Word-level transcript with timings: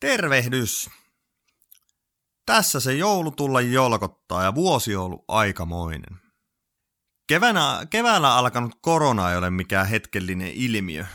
Tervehdys! 0.00 0.90
Tässä 2.46 2.80
se 2.80 2.94
joulu 2.94 3.30
tulla 3.30 3.60
jolkottaa 3.60 4.42
ja 4.42 4.54
vuosi 4.54 4.96
on 4.96 5.04
ollut 5.04 5.24
aikamoinen. 5.28 6.20
Kevänä, 7.26 7.86
keväällä 7.90 8.36
alkanut 8.36 8.74
korona 8.80 9.30
ei 9.30 9.36
ole 9.36 9.50
mikään 9.50 9.86
hetkellinen 9.86 10.52
ilmiö. 10.54 11.06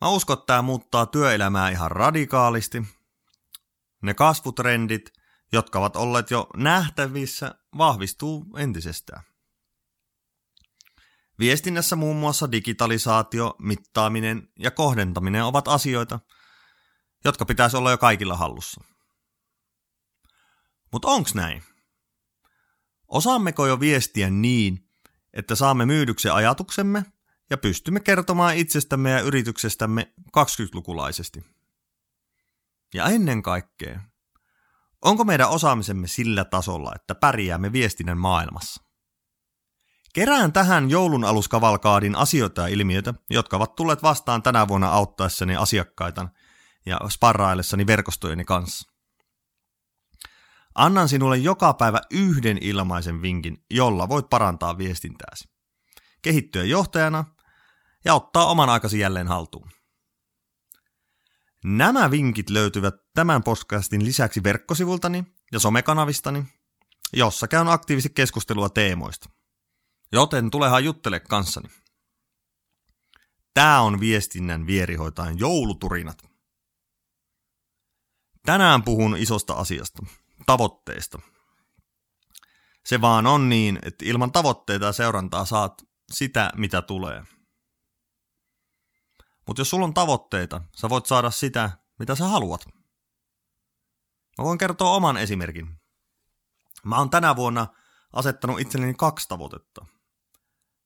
Mä 0.00 0.08
uskon, 0.08 0.34
että 0.34 0.46
tämä 0.46 0.62
muuttaa 0.62 1.06
työelämää 1.06 1.70
ihan 1.70 1.90
radikaalisti. 1.90 2.82
Ne 4.02 4.14
kasvutrendit, 4.14 5.12
jotka 5.52 5.78
ovat 5.78 5.96
olleet 5.96 6.30
jo 6.30 6.46
nähtävissä, 6.56 7.54
vahvistuu 7.78 8.46
entisestään. 8.56 9.22
Viestinnässä 11.38 11.96
muun 11.96 12.16
muassa 12.16 12.52
digitalisaatio, 12.52 13.54
mittaaminen 13.58 14.48
ja 14.58 14.70
kohdentaminen 14.70 15.44
ovat 15.44 15.68
asioita, 15.68 16.20
jotka 17.24 17.44
pitäisi 17.44 17.76
olla 17.76 17.90
jo 17.90 17.98
kaikilla 17.98 18.36
hallussa. 18.36 18.84
Mutta 20.92 21.08
onks 21.08 21.34
näin? 21.34 21.62
Osaammeko 23.08 23.66
jo 23.66 23.80
viestiä 23.80 24.30
niin, 24.30 24.88
että 25.32 25.54
saamme 25.54 25.86
myydyksi 25.86 26.28
ajatuksemme 26.28 27.04
ja 27.50 27.58
pystymme 27.58 28.00
kertomaan 28.00 28.56
itsestämme 28.56 29.10
ja 29.10 29.20
yrityksestämme 29.20 30.12
20-lukulaisesti? 30.38 31.44
Ja 32.94 33.06
ennen 33.06 33.42
kaikkea, 33.42 34.00
onko 35.04 35.24
meidän 35.24 35.50
osaamisemme 35.50 36.08
sillä 36.08 36.44
tasolla, 36.44 36.92
että 36.94 37.14
pärjäämme 37.14 37.72
viestinnän 37.72 38.18
maailmassa? 38.18 38.82
Kerään 40.14 40.52
tähän 40.52 40.90
joulun 40.90 41.24
aluskavalkaadin 41.24 42.16
asioita 42.16 42.62
ja 42.62 42.68
ilmiöitä, 42.68 43.14
jotka 43.30 43.56
ovat 43.56 43.74
tulleet 43.76 44.02
vastaan 44.02 44.42
tänä 44.42 44.68
vuonna 44.68 44.88
auttaessani 44.88 45.56
asiakkaita 45.56 46.28
ja 46.86 47.00
sparraillessani 47.08 47.86
verkostojeni 47.86 48.44
kanssa. 48.44 48.92
Annan 50.74 51.08
sinulle 51.08 51.36
joka 51.36 51.74
päivä 51.74 52.00
yhden 52.10 52.58
ilmaisen 52.60 53.22
vinkin, 53.22 53.64
jolla 53.70 54.08
voit 54.08 54.30
parantaa 54.30 54.78
viestintääsi. 54.78 55.48
Kehittyä 56.22 56.64
johtajana 56.64 57.24
ja 58.04 58.14
ottaa 58.14 58.46
oman 58.46 58.68
aikasi 58.68 58.98
jälleen 58.98 59.28
haltuun. 59.28 59.70
Nämä 61.64 62.10
vinkit 62.10 62.50
löytyvät 62.50 62.94
tämän 63.14 63.42
podcastin 63.42 64.04
lisäksi 64.04 64.42
verkkosivultani 64.42 65.24
ja 65.52 65.58
somekanavistani, 65.58 66.44
jossa 67.12 67.48
käyn 67.48 67.68
aktiivisesti 67.68 68.14
keskustelua 68.14 68.68
teemoista. 68.68 69.30
Joten 70.12 70.50
tulehan 70.50 70.84
juttele 70.84 71.20
kanssani. 71.20 71.68
Tää 73.54 73.80
on 73.80 74.00
viestinnän 74.00 74.66
vierihoitajan 74.66 75.38
jouluturinat. 75.38 76.31
Tänään 78.46 78.82
puhun 78.82 79.16
isosta 79.16 79.54
asiasta, 79.54 80.02
tavoitteista. 80.46 81.18
Se 82.84 83.00
vaan 83.00 83.26
on 83.26 83.48
niin, 83.48 83.78
että 83.82 84.04
ilman 84.04 84.32
tavoitteita 84.32 84.86
ja 84.86 84.92
seurantaa 84.92 85.44
saat 85.44 85.82
sitä, 86.12 86.52
mitä 86.56 86.82
tulee. 86.82 87.24
Mutta 89.46 89.60
jos 89.60 89.70
sulla 89.70 89.84
on 89.84 89.94
tavoitteita, 89.94 90.62
sä 90.76 90.88
voit 90.88 91.06
saada 91.06 91.30
sitä, 91.30 91.70
mitä 91.98 92.14
sä 92.14 92.24
haluat. 92.24 92.66
Mä 94.38 94.44
voin 94.44 94.58
kertoa 94.58 94.90
oman 94.90 95.16
esimerkin. 95.16 95.80
Mä 96.84 96.98
oon 96.98 97.10
tänä 97.10 97.36
vuonna 97.36 97.66
asettanut 98.12 98.60
itselleni 98.60 98.94
kaksi 98.94 99.28
tavoitetta. 99.28 99.86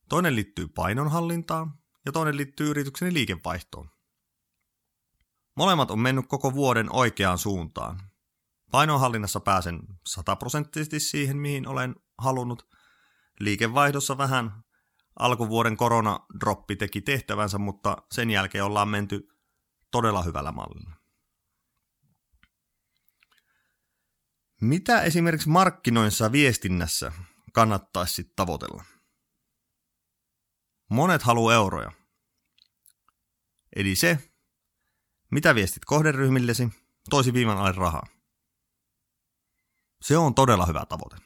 Toinen 0.08 0.36
liittyy 0.36 0.68
painonhallintaan 0.68 1.78
ja 2.06 2.12
toinen 2.12 2.36
liittyy 2.36 2.70
yritykseni 2.70 3.14
liikevaihtoon. 3.14 3.95
Molemmat 5.56 5.90
on 5.90 5.98
mennyt 5.98 6.26
koko 6.28 6.54
vuoden 6.54 6.92
oikeaan 6.92 7.38
suuntaan. 7.38 8.00
Painonhallinnassa 8.70 9.40
pääsen 9.40 9.80
sataprosenttisesti 10.06 11.00
siihen, 11.00 11.36
mihin 11.36 11.68
olen 11.68 11.94
halunnut. 12.18 12.68
Liikevaihdossa 13.40 14.18
vähän 14.18 14.64
alkuvuoden 15.18 15.76
koronadroppi 15.76 16.76
teki 16.76 17.00
tehtävänsä, 17.00 17.58
mutta 17.58 17.96
sen 18.12 18.30
jälkeen 18.30 18.64
ollaan 18.64 18.88
menty 18.88 19.28
todella 19.90 20.22
hyvällä 20.22 20.52
mallilla. 20.52 20.96
Mitä 24.60 25.02
esimerkiksi 25.02 25.48
markkinoissa 25.48 26.32
viestinnässä 26.32 27.12
kannattaisi 27.52 28.32
tavoitella? 28.36 28.84
Monet 30.90 31.22
haluaa 31.22 31.54
euroja. 31.54 31.92
Eli 33.76 33.94
se, 33.94 34.35
mitä 35.30 35.54
viestit 35.54 35.84
kohderyhmillesi, 35.84 36.68
toisi 37.10 37.32
viivan 37.32 37.58
alle 37.58 37.72
rahaa. 37.72 38.06
Se 40.02 40.18
on 40.18 40.34
todella 40.34 40.66
hyvä 40.66 40.86
tavoite. 40.88 41.16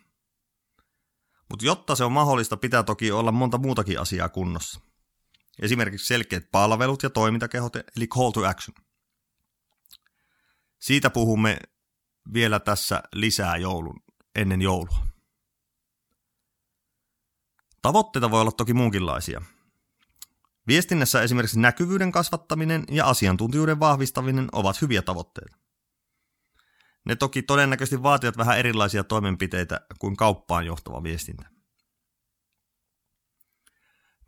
Mutta 1.50 1.64
jotta 1.66 1.96
se 1.96 2.04
on 2.04 2.12
mahdollista, 2.12 2.56
pitää 2.56 2.82
toki 2.82 3.12
olla 3.12 3.32
monta 3.32 3.58
muutakin 3.58 4.00
asiaa 4.00 4.28
kunnossa. 4.28 4.80
Esimerkiksi 5.62 6.06
selkeät 6.06 6.50
palvelut 6.52 7.02
ja 7.02 7.10
toimintakehot, 7.10 7.76
eli 7.76 8.06
call 8.06 8.30
to 8.30 8.48
action. 8.48 8.74
Siitä 10.78 11.10
puhumme 11.10 11.58
vielä 12.32 12.60
tässä 12.60 13.02
lisää 13.14 13.56
joulun, 13.56 14.02
ennen 14.34 14.62
joulua. 14.62 15.06
Tavoitteita 17.82 18.30
voi 18.30 18.40
olla 18.40 18.52
toki 18.52 18.74
muunkinlaisia. 18.74 19.42
Viestinnässä 20.70 21.22
esimerkiksi 21.22 21.60
näkyvyyden 21.60 22.12
kasvattaminen 22.12 22.84
ja 22.90 23.06
asiantuntijuuden 23.06 23.80
vahvistaminen 23.80 24.48
ovat 24.52 24.82
hyviä 24.82 25.02
tavoitteita. 25.02 25.56
Ne 27.04 27.16
toki 27.16 27.42
todennäköisesti 27.42 28.02
vaativat 28.02 28.36
vähän 28.36 28.58
erilaisia 28.58 29.04
toimenpiteitä 29.04 29.80
kuin 29.98 30.16
kauppaan 30.16 30.66
johtava 30.66 31.02
viestintä. 31.02 31.50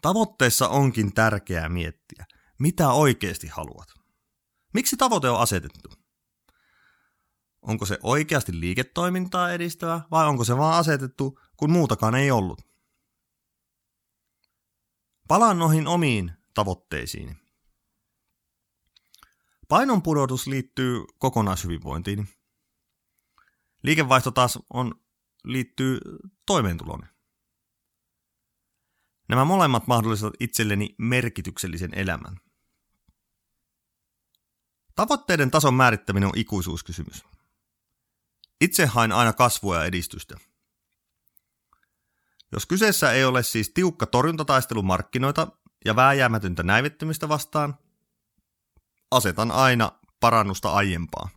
Tavoitteessa 0.02 0.68
onkin 0.68 1.14
tärkeää 1.14 1.68
miettiä, 1.68 2.26
mitä 2.58 2.88
oikeasti 2.88 3.46
haluat. 3.46 3.88
Miksi 4.74 4.96
tavoite 4.96 5.28
on 5.28 5.40
asetettu? 5.40 5.88
Onko 7.62 7.86
se 7.86 7.98
oikeasti 8.02 8.60
liiketoimintaa 8.60 9.52
edistävä 9.52 10.00
vai 10.10 10.26
onko 10.26 10.44
se 10.44 10.56
vaan 10.56 10.78
asetettu, 10.78 11.38
kun 11.56 11.70
muutakaan 11.70 12.14
ei 12.14 12.30
ollut? 12.30 12.71
Palaan 15.32 15.58
noihin 15.58 15.86
omiin 15.86 16.32
tavoitteisiin. 16.54 17.36
Painon 19.68 20.02
pudotus 20.02 20.46
liittyy 20.46 21.04
kokonaishyvinvointiin. 21.18 22.28
Liikevaihto 23.82 24.30
taas 24.30 24.58
on, 24.70 24.94
liittyy 25.44 26.00
toimeentuloon. 26.46 27.06
Nämä 29.28 29.44
molemmat 29.44 29.86
mahdollistavat 29.86 30.34
itselleni 30.40 30.94
merkityksellisen 30.98 31.94
elämän. 31.94 32.40
Tavoitteiden 34.94 35.50
tason 35.50 35.74
määrittäminen 35.74 36.28
on 36.28 36.38
ikuisuuskysymys. 36.38 37.24
Itse 38.60 38.86
hain 38.86 39.12
aina 39.12 39.32
kasvua 39.32 39.76
ja 39.76 39.84
edistystä– 39.84 40.36
jos 42.52 42.66
kyseessä 42.66 43.12
ei 43.12 43.24
ole 43.24 43.42
siis 43.42 43.70
tiukka 43.74 44.06
torjuntataistelu 44.06 44.82
markkinoita 44.82 45.48
ja 45.84 45.96
vääjäämätöntä 45.96 46.62
näivettymistä 46.62 47.28
vastaan, 47.28 47.74
asetan 49.10 49.50
aina 49.50 49.92
parannusta 50.20 50.72
aiempaa. 50.72 51.28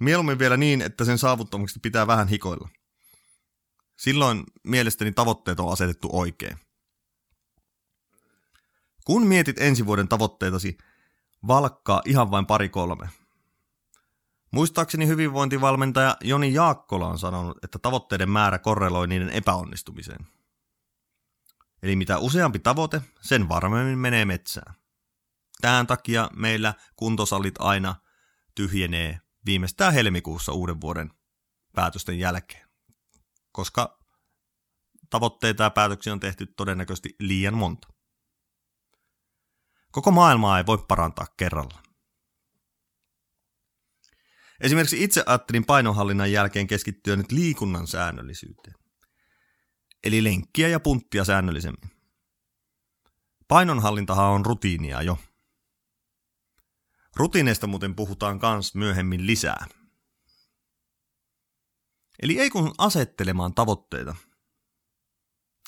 Mieluummin 0.00 0.38
vielä 0.38 0.56
niin, 0.56 0.82
että 0.82 1.04
sen 1.04 1.18
saavuttamiseksi 1.18 1.80
pitää 1.80 2.06
vähän 2.06 2.28
hikoilla. 2.28 2.68
Silloin 3.98 4.44
mielestäni 4.64 5.12
tavoitteet 5.12 5.60
on 5.60 5.72
asetettu 5.72 6.08
oikein. 6.12 6.58
Kun 9.04 9.26
mietit 9.26 9.58
ensi 9.58 9.86
vuoden 9.86 10.08
tavoitteitasi, 10.08 10.78
valkkaa 11.46 12.02
ihan 12.04 12.30
vain 12.30 12.46
pari 12.46 12.68
kolme– 12.68 13.08
Muistaakseni 14.54 15.06
hyvinvointivalmentaja 15.06 16.16
Joni 16.20 16.54
Jaakkola 16.54 17.08
on 17.08 17.18
sanonut, 17.18 17.64
että 17.64 17.78
tavoitteiden 17.78 18.30
määrä 18.30 18.58
korreloi 18.58 19.06
niiden 19.06 19.30
epäonnistumiseen. 19.30 20.26
Eli 21.82 21.96
mitä 21.96 22.18
useampi 22.18 22.58
tavoite, 22.58 23.02
sen 23.20 23.48
varmemmin 23.48 23.98
menee 23.98 24.24
metsään. 24.24 24.74
Tämän 25.60 25.86
takia 25.86 26.30
meillä 26.36 26.74
kuntosalit 26.96 27.54
aina 27.58 27.94
tyhjenee 28.54 29.20
viimeistään 29.46 29.92
helmikuussa 29.92 30.52
uuden 30.52 30.80
vuoden 30.80 31.10
päätösten 31.72 32.18
jälkeen. 32.18 32.68
Koska 33.52 33.98
tavoitteita 35.10 35.62
ja 35.62 35.70
päätöksiä 35.70 36.12
on 36.12 36.20
tehty 36.20 36.46
todennäköisesti 36.46 37.16
liian 37.20 37.54
monta. 37.54 37.88
Koko 39.92 40.10
maailmaa 40.10 40.58
ei 40.58 40.66
voi 40.66 40.78
parantaa 40.88 41.26
kerralla. 41.36 41.83
Esimerkiksi 44.64 45.04
itse 45.04 45.22
ajattelin 45.26 45.64
painonhallinnan 45.64 46.32
jälkeen 46.32 46.66
keskittyä 46.66 47.16
nyt 47.16 47.32
liikunnan 47.32 47.86
säännöllisyyteen. 47.86 48.74
Eli 50.04 50.24
lenkkiä 50.24 50.68
ja 50.68 50.80
punttia 50.80 51.24
säännöllisemmin. 51.24 51.90
Painonhallintahan 53.48 54.30
on 54.30 54.46
rutiinia 54.46 55.02
jo. 55.02 55.18
Rutiineista 57.16 57.66
muuten 57.66 57.94
puhutaan 57.94 58.38
kans 58.38 58.74
myöhemmin 58.74 59.26
lisää. 59.26 59.66
Eli 62.22 62.40
ei 62.40 62.50
kun 62.50 62.74
asettelemaan 62.78 63.54
tavoitteita. 63.54 64.16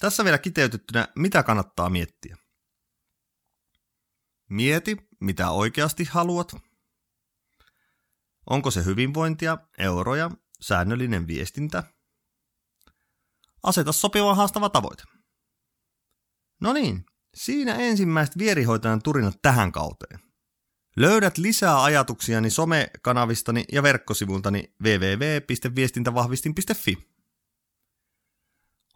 Tässä 0.00 0.25
vielä 0.25 0.38
kiteytettynä, 0.38 1.08
mitä 1.16 1.43
kannattaa 1.43 1.90
miettiä. 1.90 2.37
Mieti, 4.48 4.96
mitä 5.20 5.50
oikeasti 5.50 6.04
haluat. 6.04 6.56
Onko 8.50 8.70
se 8.70 8.84
hyvinvointia, 8.84 9.58
euroja, 9.78 10.31
säännöllinen 10.60 11.26
viestintä? 11.26 11.82
Aseta 13.62 13.93
sopiva 13.93 14.34
haastava 14.34 14.69
tavoite. 14.69 15.02
No 16.60 16.72
niin, 16.72 17.06
siinä 17.34 17.75
ensimmäiset 17.75 18.38
vierihoitajan 18.38 19.02
turinat 19.02 19.43
tähän 19.43 19.72
kauteen. 19.72 20.20
Löydät 20.96 21.38
lisää 21.38 21.82
ajatuksiani 21.82 22.50
somekanavistani 22.50 23.64
ja 23.72 23.82
verkkosivultani 23.82 24.75
www.viestintävahvistin.fi. 24.82 26.96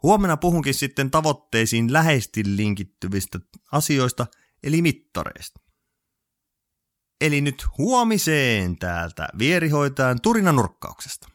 Huomenna 0.03 0.37
puhunkin 0.37 0.73
sitten 0.73 1.11
tavoitteisiin 1.11 1.93
läheisesti 1.93 2.43
linkittyvistä 2.45 3.39
asioista, 3.71 4.27
eli 4.63 4.81
mittareista. 4.81 5.70
Eli 7.21 7.41
nyt 7.41 7.65
huomiseen 7.77 8.77
täältä 8.77 9.27
vierihoitajan 9.39 10.21
turinanurkkauksesta. 10.21 11.27